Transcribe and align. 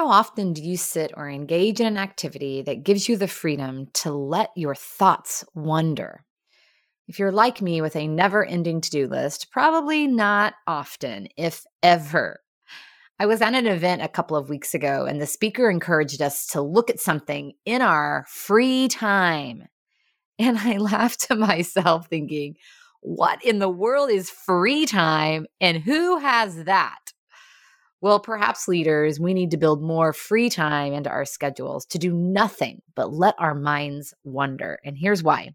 How 0.00 0.08
often 0.08 0.54
do 0.54 0.62
you 0.62 0.78
sit 0.78 1.12
or 1.14 1.28
engage 1.28 1.78
in 1.78 1.86
an 1.86 1.98
activity 1.98 2.62
that 2.62 2.84
gives 2.84 3.06
you 3.06 3.18
the 3.18 3.28
freedom 3.28 3.88
to 3.92 4.10
let 4.10 4.48
your 4.56 4.74
thoughts 4.74 5.44
wander? 5.54 6.24
If 7.06 7.18
you're 7.18 7.30
like 7.30 7.60
me 7.60 7.82
with 7.82 7.94
a 7.96 8.08
never 8.08 8.42
ending 8.42 8.80
to 8.80 8.88
do 8.88 9.06
list, 9.06 9.50
probably 9.52 10.06
not 10.06 10.54
often, 10.66 11.28
if 11.36 11.66
ever. 11.82 12.40
I 13.18 13.26
was 13.26 13.42
at 13.42 13.52
an 13.52 13.66
event 13.66 14.00
a 14.00 14.08
couple 14.08 14.38
of 14.38 14.48
weeks 14.48 14.72
ago, 14.72 15.04
and 15.04 15.20
the 15.20 15.26
speaker 15.26 15.68
encouraged 15.68 16.22
us 16.22 16.46
to 16.46 16.62
look 16.62 16.88
at 16.88 16.98
something 16.98 17.52
in 17.66 17.82
our 17.82 18.24
free 18.26 18.88
time. 18.88 19.64
And 20.38 20.56
I 20.56 20.78
laughed 20.78 21.28
to 21.28 21.34
myself, 21.36 22.08
thinking, 22.08 22.54
what 23.02 23.44
in 23.44 23.58
the 23.58 23.68
world 23.68 24.10
is 24.10 24.30
free 24.30 24.86
time, 24.86 25.44
and 25.60 25.76
who 25.76 26.16
has 26.16 26.64
that? 26.64 27.09
Well, 28.02 28.18
perhaps 28.18 28.66
leaders, 28.66 29.20
we 29.20 29.34
need 29.34 29.50
to 29.50 29.58
build 29.58 29.82
more 29.82 30.14
free 30.14 30.48
time 30.48 30.94
into 30.94 31.10
our 31.10 31.26
schedules 31.26 31.84
to 31.86 31.98
do 31.98 32.12
nothing 32.12 32.80
but 32.94 33.12
let 33.12 33.34
our 33.38 33.54
minds 33.54 34.14
wander. 34.24 34.78
And 34.84 34.96
here's 34.96 35.22
why. 35.22 35.50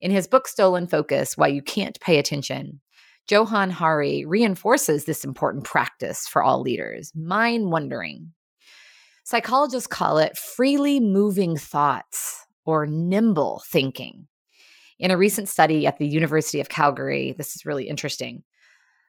In 0.00 0.12
his 0.12 0.28
book, 0.28 0.46
Stolen 0.46 0.86
Focus 0.86 1.36
Why 1.36 1.48
You 1.48 1.62
Can't 1.62 1.98
Pay 1.98 2.18
Attention, 2.18 2.80
Johann 3.28 3.70
Hari 3.70 4.24
reinforces 4.24 5.04
this 5.04 5.24
important 5.24 5.64
practice 5.64 6.28
for 6.28 6.42
all 6.42 6.60
leaders 6.60 7.10
mind 7.14 7.70
wandering. 7.70 8.32
Psychologists 9.24 9.86
call 9.86 10.18
it 10.18 10.36
freely 10.36 11.00
moving 11.00 11.56
thoughts 11.56 12.44
or 12.66 12.86
nimble 12.86 13.62
thinking. 13.66 14.28
In 14.98 15.10
a 15.10 15.16
recent 15.16 15.48
study 15.48 15.86
at 15.86 15.98
the 15.98 16.06
University 16.06 16.60
of 16.60 16.68
Calgary, 16.68 17.34
this 17.36 17.56
is 17.56 17.66
really 17.66 17.88
interesting. 17.88 18.44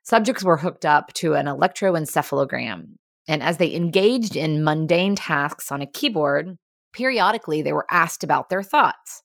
Subjects 0.05 0.43
were 0.43 0.57
hooked 0.57 0.85
up 0.85 1.11
to 1.13 1.33
an 1.33 1.47
electroencephalogram, 1.47 2.89
and 3.27 3.41
as 3.41 3.57
they 3.57 3.73
engaged 3.73 4.35
in 4.35 4.63
mundane 4.63 5.15
tasks 5.15 5.71
on 5.71 5.81
a 5.81 5.87
keyboard, 5.87 6.59
periodically 6.93 7.63
they 7.63 7.73
were 7.73 7.87
asked 7.89 8.23
about 8.23 8.49
their 8.49 8.61
thoughts. 8.61 9.23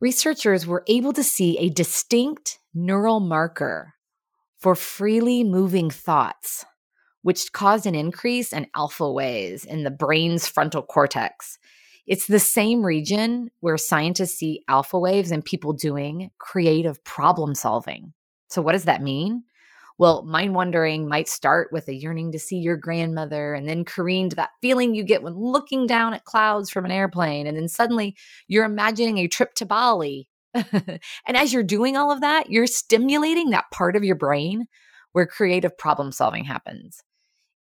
Researchers 0.00 0.68
were 0.68 0.84
able 0.86 1.12
to 1.12 1.24
see 1.24 1.58
a 1.58 1.68
distinct 1.68 2.60
neural 2.72 3.18
marker 3.18 3.94
for 4.56 4.76
freely 4.76 5.42
moving 5.42 5.90
thoughts, 5.90 6.64
which 7.22 7.52
caused 7.52 7.84
an 7.84 7.96
increase 7.96 8.52
in 8.52 8.68
alpha 8.76 9.10
waves 9.10 9.64
in 9.64 9.82
the 9.82 9.90
brain's 9.90 10.46
frontal 10.46 10.82
cortex. 10.82 11.58
It's 12.06 12.28
the 12.28 12.38
same 12.38 12.86
region 12.86 13.50
where 13.58 13.76
scientists 13.76 14.38
see 14.38 14.62
alpha 14.68 14.96
waves 14.96 15.32
in 15.32 15.42
people 15.42 15.72
doing 15.72 16.30
creative 16.38 17.02
problem 17.02 17.56
solving. 17.56 18.12
So, 18.48 18.62
what 18.62 18.72
does 18.72 18.84
that 18.84 19.02
mean? 19.02 19.42
Well, 20.02 20.24
mind 20.24 20.56
wandering 20.56 21.06
might 21.06 21.28
start 21.28 21.68
with 21.70 21.86
a 21.86 21.94
yearning 21.94 22.32
to 22.32 22.38
see 22.40 22.56
your 22.56 22.76
grandmother 22.76 23.54
and 23.54 23.68
then 23.68 23.84
careen 23.84 24.28
to 24.30 24.34
that 24.34 24.50
feeling 24.60 24.96
you 24.96 25.04
get 25.04 25.22
when 25.22 25.36
looking 25.36 25.86
down 25.86 26.12
at 26.12 26.24
clouds 26.24 26.70
from 26.70 26.84
an 26.84 26.90
airplane. 26.90 27.46
And 27.46 27.56
then 27.56 27.68
suddenly 27.68 28.16
you're 28.48 28.64
imagining 28.64 29.18
a 29.18 29.28
trip 29.28 29.54
to 29.54 29.64
Bali. 29.64 30.28
and 30.54 30.98
as 31.28 31.52
you're 31.52 31.62
doing 31.62 31.96
all 31.96 32.10
of 32.10 32.20
that, 32.20 32.50
you're 32.50 32.66
stimulating 32.66 33.50
that 33.50 33.70
part 33.70 33.94
of 33.94 34.02
your 34.02 34.16
brain 34.16 34.66
where 35.12 35.24
creative 35.24 35.78
problem 35.78 36.10
solving 36.10 36.46
happens. 36.46 37.04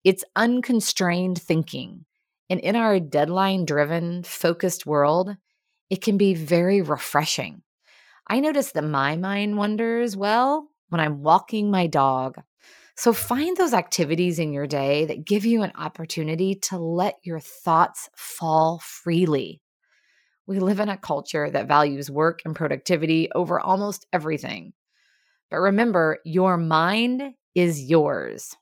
It's 0.04 0.24
unconstrained 0.36 1.40
thinking. 1.40 2.06
And 2.50 2.60
in 2.60 2.76
our 2.76 3.00
deadline 3.00 3.66
driven, 3.66 4.24
focused 4.24 4.88
world, 4.88 5.38
it 5.92 6.02
can 6.02 6.18
be 6.18 6.34
very 6.34 6.82
refreshing. 6.82 7.62
I 8.28 8.40
notice 8.40 8.72
that 8.72 8.84
my 8.84 9.16
mind 9.16 9.58
wanders, 9.58 10.18
well, 10.18 10.71
when 10.92 11.00
I'm 11.00 11.24
walking 11.24 11.72
my 11.72 11.88
dog. 11.88 12.36
So 12.98 13.14
find 13.14 13.56
those 13.56 13.74
activities 13.74 14.40
in 14.40 14.52
your 14.52 14.68
day 14.68 15.06
that 15.06 15.26
give 15.26 15.46
you 15.46 15.64
an 15.64 15.72
opportunity 15.76 16.56
to 16.64 16.78
let 16.78 17.16
your 17.24 17.40
thoughts 17.40 18.10
fall 18.16 18.80
freely. 18.84 19.62
We 20.48 20.60
live 20.60 20.82
in 20.82 20.90
a 20.90 20.98
culture 20.98 21.50
that 21.50 21.70
values 21.70 22.12
work 22.12 22.42
and 22.44 22.54
productivity 22.54 23.32
over 23.34 23.60
almost 23.60 24.06
everything. 24.12 24.74
But 25.50 25.62
remember, 25.62 26.20
your 26.26 26.58
mind 26.58 27.24
is 27.56 27.82
yours. 27.82 28.54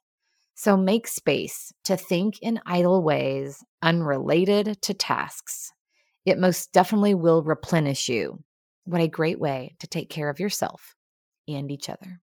So 0.54 0.78
make 0.78 1.08
space 1.08 1.74
to 1.86 1.98
think 1.98 2.40
in 2.42 2.62
idle 2.66 3.02
ways 3.02 3.64
unrelated 3.82 4.80
to 4.84 4.94
tasks. 4.94 5.72
It 6.26 6.38
most 6.38 6.74
definitely 6.74 7.16
will 7.16 7.42
replenish 7.42 8.08
you. 8.08 8.44
What 8.84 9.02
a 9.02 9.08
great 9.08 9.40
way 9.40 9.76
to 9.80 9.88
take 9.88 10.10
care 10.12 10.30
of 10.30 10.40
yourself 10.40 10.96
and 11.56 11.72
each 11.72 11.90
other. 11.90 12.18